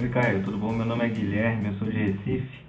[0.00, 0.72] Oi, Caio, tudo bom?
[0.72, 2.60] Meu nome é Guilherme, eu sou de Recife.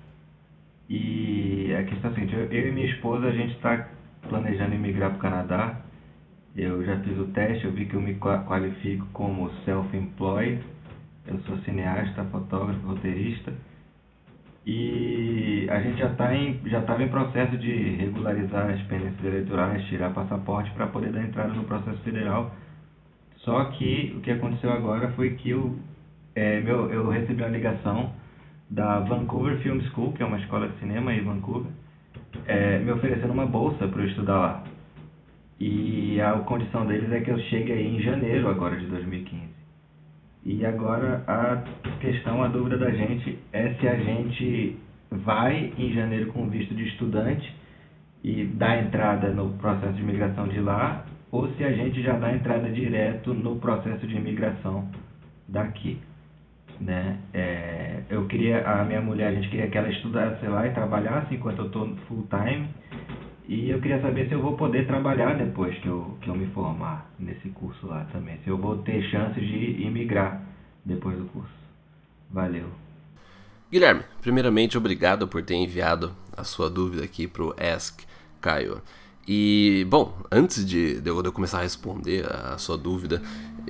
[0.90, 3.88] E a questão é a seguinte: eu, e minha esposa a gente está
[4.28, 5.80] planejando emigrar para o Canadá.
[6.56, 10.60] Eu já fiz o teste, eu vi que eu me qualifico como self-employed.
[11.28, 13.54] Eu sou cineasta, fotógrafo, roteirista.
[14.66, 20.16] E a gente já em, já estava em processo de regularizar as pendências eleitorais, tirar
[20.16, 22.56] passaporte para poder dar entrada no processo federal.
[23.38, 25.78] Só que o que aconteceu agora foi que eu
[26.36, 28.12] é, meu, eu recebi uma ligação
[28.70, 31.72] da Vancouver Film School, que é uma escola de cinema em Vancouver,
[32.46, 34.64] é, me oferecendo uma bolsa para eu estudar lá.
[35.60, 39.50] E a condição deles é que eu chegue aí em janeiro agora de 2015.
[40.46, 41.64] E agora a
[42.00, 44.78] questão, a dúvida da gente é se a gente
[45.12, 47.54] vai em janeiro com visto de estudante
[48.24, 52.34] e dá entrada no processo de imigração de lá, ou se a gente já dá
[52.34, 54.90] entrada direto no processo de imigração
[55.48, 56.00] daqui
[56.80, 57.18] né?
[57.34, 61.36] É, eu queria, a minha mulher, a gente queria que ela estudasse lá e trabalhasse
[61.36, 62.68] enquanto eu estou full time.
[63.48, 66.48] E eu queria saber se eu vou poder trabalhar depois que eu, que eu me
[66.48, 68.38] formar nesse curso lá também.
[68.44, 70.44] Se eu vou ter chance de imigrar
[70.86, 71.50] depois do curso.
[72.30, 72.68] Valeu.
[73.72, 78.02] Guilherme, primeiramente obrigado por ter enviado a sua dúvida aqui para o Ask
[78.40, 78.82] Caio.
[79.28, 83.22] E, bom, antes de, eu, começar a responder a sua dúvida,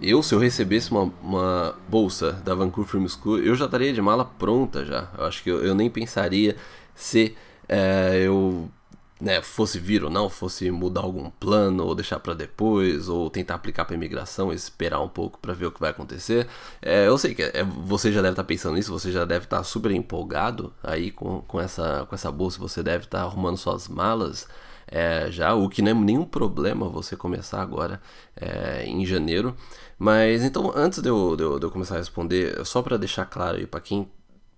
[0.02, 4.02] eu, se eu recebesse uma, uma bolsa da Vancouver Film School, eu já estaria de
[4.02, 5.10] mala pronta já.
[5.18, 6.56] Eu acho que eu, eu nem pensaria
[6.96, 7.36] se
[7.68, 8.70] é, eu
[9.20, 13.56] né, fosse vir ou não, fosse mudar algum plano ou deixar para depois, ou tentar
[13.56, 16.48] aplicar para imigração esperar um pouco para ver o que vai acontecer.
[16.82, 19.46] É, eu sei que é, você já deve estar tá pensando nisso, você já deve
[19.46, 23.24] estar tá super empolgado aí com, com, essa, com essa bolsa, você deve estar tá
[23.26, 24.48] arrumando suas malas
[24.92, 28.02] é, já, o que não é nenhum problema você começar agora
[28.36, 29.56] é, em janeiro.
[29.98, 33.26] Mas então, antes de eu, de eu, de eu começar a responder, só para deixar
[33.26, 34.10] claro aí para quem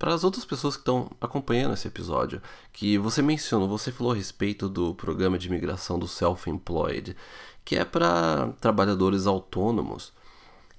[0.02, 2.42] para as outras pessoas que estão acompanhando esse episódio,
[2.74, 7.16] que você mencionou, você falou a respeito do programa de imigração do Self-Employed,
[7.64, 10.12] que é para trabalhadores autônomos.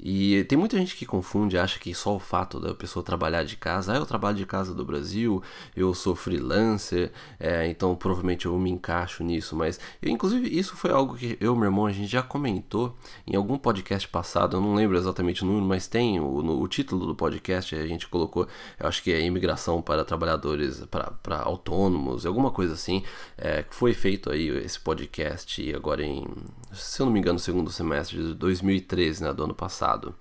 [0.02, 3.56] E tem muita gente que confunde, acha que só o fato da pessoa trabalhar de
[3.56, 5.40] casa, ah, eu trabalho de casa do Brasil,
[5.76, 9.54] eu sou freelancer, é, então provavelmente eu me encaixo nisso.
[9.54, 12.96] Mas, eu, inclusive, isso foi algo que eu e meu irmão a gente já comentou
[13.24, 16.66] em algum podcast passado, eu não lembro exatamente o número, mas tem o, no, o
[16.66, 18.48] título do podcast, a gente colocou,
[18.80, 20.84] eu acho que é imigração para trabalhadores,
[21.22, 23.04] para autônomos, alguma coisa assim,
[23.38, 26.26] é, foi feito aí esse podcast agora em,
[26.74, 30.14] se eu não me engano, segundo semestre de 2013, né, do ano passado.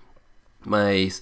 [0.66, 1.22] Mas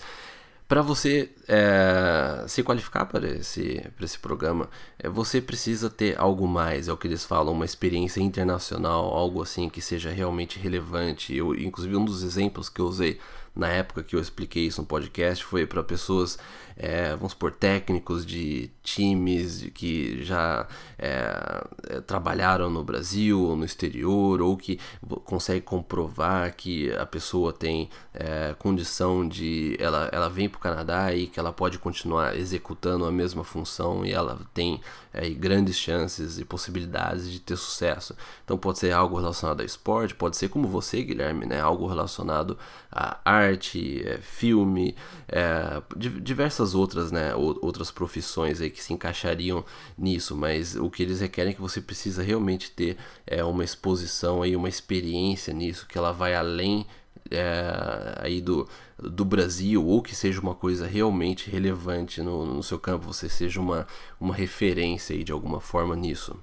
[0.70, 4.70] para você é, se qualificar para esse, para esse programa,
[5.00, 9.42] é, você precisa ter algo mais, é o que eles falam, uma experiência internacional, algo
[9.42, 11.36] assim que seja realmente relevante.
[11.36, 13.20] Eu, inclusive, um dos exemplos que eu usei
[13.56, 16.38] na época que eu expliquei isso no podcast foi para pessoas,
[16.78, 23.66] é, vamos supor, técnicos de times que já é, é, trabalharam no Brasil ou no
[23.66, 24.80] exterior, ou que
[25.26, 29.76] consegue comprovar que a pessoa tem é, condição de.
[29.80, 34.12] Ela, ela vem o Canadá e que ela pode continuar executando a mesma função e
[34.12, 34.82] ela tem
[35.14, 38.16] é, grandes chances e possibilidades de ter sucesso.
[38.44, 41.60] Então pode ser algo relacionado a esporte, pode ser como você, Guilherme, né?
[41.60, 42.58] algo relacionado
[42.92, 44.96] a arte, é, filme,
[45.28, 47.34] é, diversas outras, né?
[47.36, 49.64] outras profissões aí que se encaixariam
[49.98, 54.46] nisso, mas o que eles requerem é que você precisa realmente ter é, uma exposição
[54.46, 56.86] e uma experiência nisso, que ela vai além
[57.32, 58.68] é, aí do,
[58.98, 63.60] do Brasil ou que seja uma coisa realmente relevante no, no seu campo, você seja
[63.60, 63.88] uma,
[64.20, 66.36] uma referência aí de alguma forma nisso.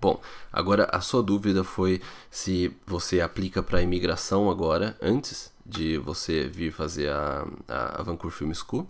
[0.00, 0.20] Bom,
[0.52, 6.72] agora a sua dúvida foi se você aplica para imigração agora, antes de você vir
[6.72, 8.86] fazer a, a Vancouver Film School,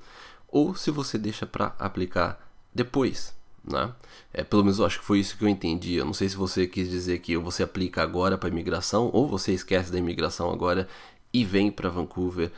[0.48, 3.32] ou se você deixa para aplicar depois,
[3.64, 3.92] né?
[4.32, 5.94] É, pelo menos eu acho que foi isso que eu entendi.
[5.94, 9.52] Eu não sei se você quis dizer que você aplica agora para imigração ou você
[9.52, 10.88] esquece da imigração agora
[11.32, 12.50] e vem para Vancouver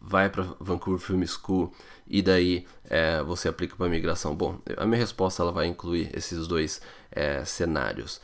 [0.00, 1.72] vai para Vancouver Film School
[2.06, 4.34] e daí é, você aplica para migração?
[4.34, 6.80] Bom, a minha resposta ela vai incluir esses dois
[7.10, 8.20] é, cenários.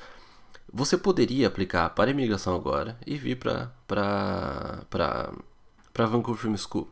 [0.72, 3.70] Você poderia aplicar para imigração agora e vir para
[5.94, 6.88] Vancouver Film School.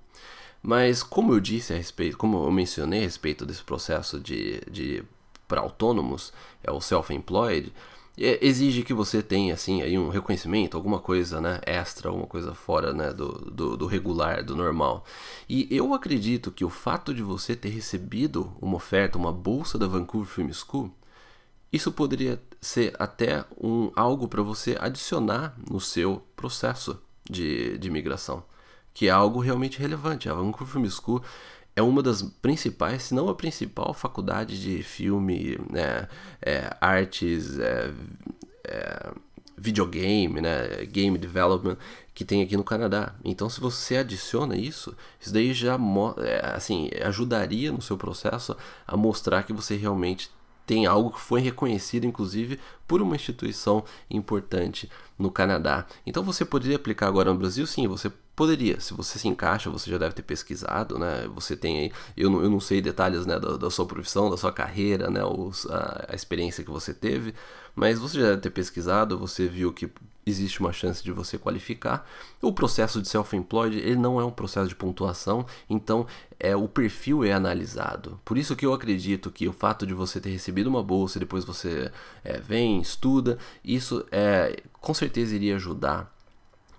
[0.67, 5.05] Mas como eu disse a respeito, como eu mencionei a respeito desse processo de, de
[5.47, 6.33] para autônomos,
[6.63, 7.71] é o self-employed,
[8.17, 12.55] é, exige que você tenha assim aí um reconhecimento, alguma coisa né, extra, alguma coisa
[12.55, 15.05] fora né, do, do, do, regular, do normal.
[15.47, 19.87] E eu acredito que o fato de você ter recebido uma oferta, uma bolsa da
[19.87, 20.91] Vancouver Film School,
[21.71, 28.43] isso poderia ser até um algo para você adicionar no seu processo de, de imigração
[28.95, 30.29] que é algo realmente relevante.
[30.29, 31.23] A Vancouver Film School
[31.77, 36.09] é uma das principais, se não a principal faculdade de filme, né,
[36.41, 37.93] é, artes, é,
[38.65, 39.13] é,
[39.59, 41.77] videogame, né, game development
[42.15, 43.15] que tem aqui no Canadá.
[43.25, 45.77] Então, se você adiciona isso, isso daí já
[46.19, 48.57] é, assim ajudaria no seu processo
[48.87, 50.31] a mostrar que você realmente
[50.67, 54.89] tem algo que foi reconhecido, inclusive, por uma instituição importante
[55.19, 55.87] no Canadá.
[56.07, 57.67] Então você poderia aplicar agora no Brasil?
[57.67, 58.81] Sim, você poderia.
[58.81, 61.29] Se você se encaixa, você já deve ter pesquisado, né?
[61.35, 64.37] Você tem aí, eu não, eu não sei detalhes né, da, da sua profissão, da
[64.37, 65.25] sua carreira, né?
[65.25, 67.35] Os, a, a experiência que você teve,
[67.75, 69.91] mas você já deve ter pesquisado, você viu que
[70.27, 72.09] existe uma chance de você qualificar.
[72.41, 76.07] O processo de self-employed, ele não é um processo de pontuação, então
[76.41, 78.19] é o perfil é analisado.
[78.25, 81.45] Por isso que eu acredito que o fato de você ter recebido uma bolsa depois
[81.45, 81.91] você
[82.25, 86.14] é, vem, estuda, isso é com certeza iria ajudar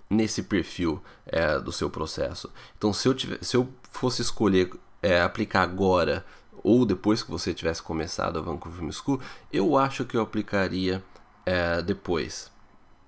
[0.08, 2.50] nesse perfil é, do seu processo.
[2.76, 4.70] Então, se eu, tiver, se eu fosse escolher
[5.02, 6.24] é, aplicar agora
[6.62, 9.20] ou depois que você tivesse começado a Vancouver Film School,
[9.52, 11.02] eu acho que eu aplicaria
[11.44, 12.50] é, depois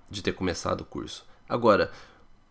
[0.09, 1.25] de ter começado o curso.
[1.47, 1.91] Agora,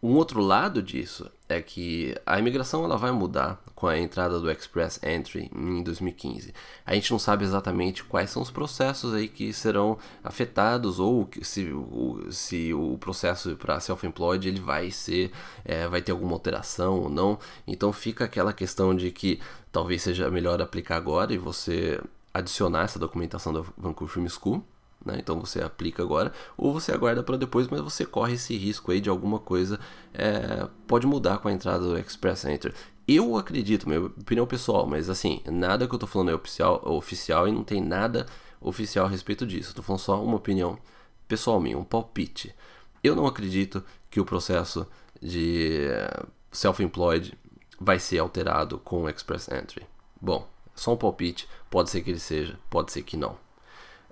[0.02, 4.50] um outro lado disso é que a imigração ela vai mudar com a entrada do
[4.50, 6.52] Express Entry em 2015.
[6.84, 11.72] A gente não sabe exatamente quais são os processos aí que serão afetados ou se
[11.72, 15.32] o, se o processo para self-employed ele vai ser
[15.64, 17.38] é, vai ter alguma alteração ou não.
[17.66, 19.40] Então fica aquela questão de que
[19.72, 21.98] talvez seja melhor aplicar agora e você
[22.34, 24.64] adicionar essa documentação da Vancouver Film School
[25.08, 25.16] né?
[25.18, 29.00] Então você aplica agora ou você aguarda para depois, mas você corre esse risco aí
[29.00, 29.80] de alguma coisa
[30.14, 32.74] é, pode mudar com a entrada do Express Enter.
[33.06, 37.48] Eu acredito, minha opinião pessoal, mas assim, nada que eu tô falando é oficial, oficial
[37.48, 38.26] e não tem nada
[38.60, 39.70] oficial a respeito disso.
[39.70, 40.78] Estou falando só uma opinião
[41.26, 42.54] pessoal minha, um palpite.
[43.02, 44.86] Eu não acredito que o processo
[45.22, 47.36] de é, self-employed
[47.80, 49.86] vai ser alterado com o Express Entry.
[50.20, 53.36] Bom, só um palpite, pode ser que ele seja, pode ser que não.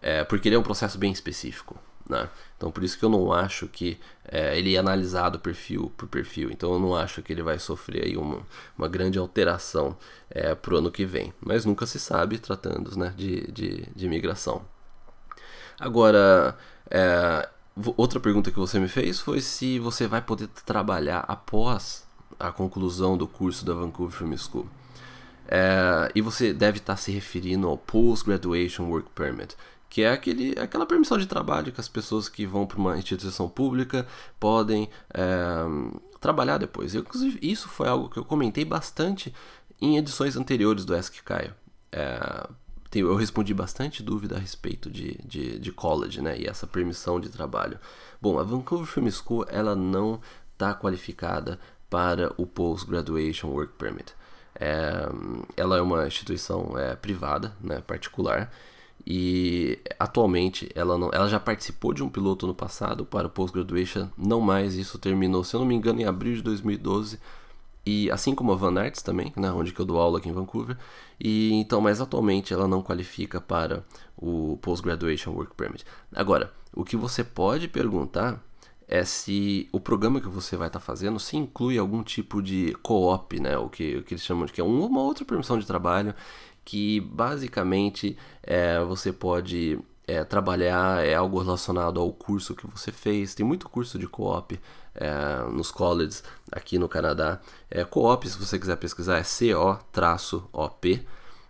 [0.01, 1.79] É, porque ele é um processo bem específico.
[2.09, 2.29] Né?
[2.57, 6.51] Então por isso que eu não acho que é, ele é analisado perfil por perfil.
[6.51, 8.41] Então eu não acho que ele vai sofrer aí uma,
[8.79, 9.97] uma grande alteração
[10.31, 11.33] é, para o ano que vem.
[11.41, 14.63] Mas nunca se sabe tratando né, de, de, de imigração.
[15.79, 16.57] Agora,
[16.91, 17.49] é,
[17.97, 22.07] outra pergunta que você me fez foi se você vai poder trabalhar após
[22.39, 24.69] a conclusão do curso da Vancouver Film School.
[25.49, 29.57] É, e você deve estar se referindo ao Post Graduation Work Permit
[29.89, 33.49] que é aquele, aquela permissão de trabalho que as pessoas que vão para uma instituição
[33.49, 34.07] pública
[34.39, 35.65] podem é,
[36.21, 36.95] trabalhar depois.
[36.95, 39.33] Eu, inclusive, isso foi algo que eu comentei bastante
[39.81, 41.55] em edições anteriores do Ask Caio.
[41.93, 42.49] É,
[42.95, 47.29] eu respondi bastante dúvida a respeito de, de, de, college né, e essa permissão de
[47.29, 47.79] trabalho.
[48.21, 50.21] Bom, a Vancouver Film School ela não
[50.53, 51.59] está qualificada
[51.91, 54.15] para o Post Graduation Work Permit.
[54.59, 55.07] É,
[55.57, 58.51] ela é uma instituição é, privada, né, particular,
[59.05, 64.09] e atualmente ela, não, ela já participou de um piloto no passado para o Post-Graduation,
[64.17, 67.19] não mais, isso terminou, se eu não me engano, em abril de 2012.
[67.85, 70.33] E assim como a Van Arts também, né, onde que eu dou aula aqui em
[70.33, 70.77] Vancouver.
[71.21, 73.85] E então, mas atualmente ela não qualifica para
[74.17, 75.85] o Post-Graduation Work Permit.
[76.13, 78.43] Agora, o que você pode perguntar
[78.89, 82.77] é se o programa que você vai estar tá fazendo se inclui algum tipo de
[82.83, 85.67] co-op, né, o que, o que eles chamam de que é uma outra permissão de
[85.67, 86.13] trabalho
[86.67, 93.37] que basicamente é, você pode é, trabalhar é algo relacionado ao curso que você fez.
[93.37, 94.61] Tem muito curso de co-op
[94.93, 97.41] é, nos colleges aqui no Canadá.
[97.71, 101.07] É, co-op, se você quiser pesquisar, é CO-OP.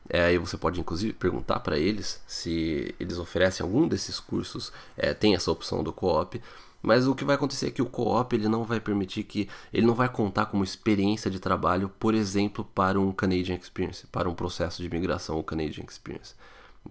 [0.09, 5.13] É, e você pode inclusive perguntar para eles se eles oferecem algum desses cursos, é,
[5.13, 6.41] tem essa opção do co-op.
[6.87, 9.85] Mas o que vai acontecer é que o co-op ele não vai permitir que ele
[9.85, 14.35] não vai contar como experiência de trabalho, por exemplo, para um Canadian Experience, para um
[14.37, 16.37] processo de migração Canadian Experience,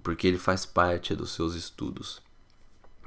[0.04, 2.22] porque ele faz parte dos seus estudos.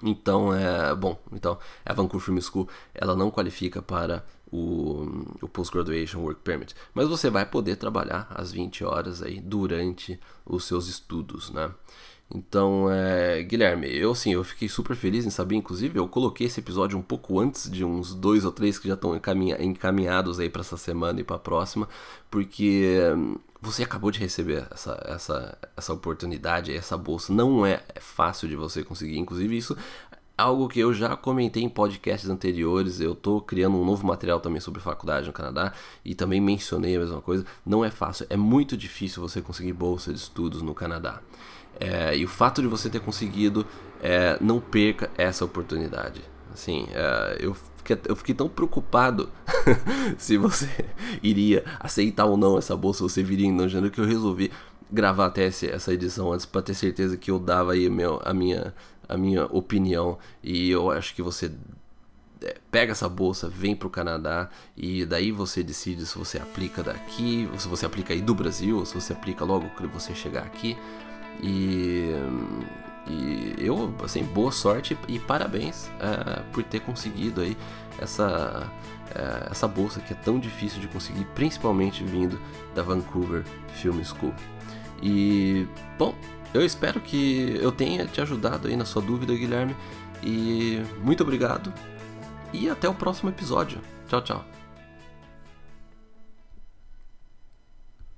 [0.02, 6.20] Então, é bom, então a Vancouver Film School ela não qualifica para o, o Post-Graduation
[6.20, 11.50] Work Permit, mas você vai poder trabalhar as 20 horas aí durante os seus estudos,
[11.50, 11.70] né?
[12.34, 16.60] Então, é, Guilherme, eu assim, eu fiquei super feliz em saber, inclusive, eu coloquei esse
[16.60, 20.50] episódio um pouco antes de uns dois ou três que já estão encaminha, encaminhados aí
[20.50, 21.88] para essa semana e para a próxima,
[22.30, 27.32] porque hum, você acabou de receber essa, essa, essa oportunidade, essa bolsa.
[27.32, 29.76] Não é fácil de você conseguir, inclusive isso
[30.38, 33.00] algo que eu já comentei em podcasts anteriores.
[33.00, 35.72] Eu estou criando um novo material também sobre faculdade no Canadá
[36.04, 37.44] e também mencionei a mesma coisa.
[37.66, 41.20] Não é fácil, é muito difícil você conseguir bolsa de estudos no Canadá.
[41.80, 43.66] É, e o fato de você ter conseguido,
[44.02, 46.22] é, não perca essa oportunidade.
[46.52, 49.30] Assim, é, eu, fiquei, eu fiquei tão preocupado
[50.18, 50.68] se você
[51.22, 54.50] iria aceitar ou não essa bolsa, você viria em janeiro, que eu resolvi
[54.90, 58.74] gravar até essa edição antes para ter certeza que eu dava aí meu, a, minha,
[59.08, 60.18] a minha opinião.
[60.42, 61.52] E eu acho que você
[62.42, 66.82] é, pega essa bolsa, vem para o Canadá e daí você decide se você aplica
[66.82, 70.76] daqui, se você aplica aí do Brasil, se você aplica logo que você chegar aqui.
[71.40, 72.12] E,
[73.06, 77.56] e eu, assim, boa sorte e parabéns é, por ter conseguido aí
[77.98, 78.70] essa,
[79.14, 82.40] é, essa bolsa que é tão difícil de conseguir, principalmente vindo
[82.74, 83.44] da Vancouver
[83.74, 84.34] Film School.
[85.02, 85.66] E,
[85.98, 86.14] bom,
[86.52, 89.76] eu espero que eu tenha te ajudado aí na sua dúvida, Guilherme.
[90.22, 91.72] E muito obrigado
[92.52, 93.80] e até o próximo episódio.
[94.08, 94.57] Tchau, tchau.